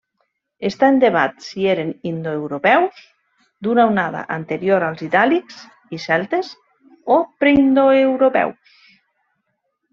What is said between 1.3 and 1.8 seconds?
si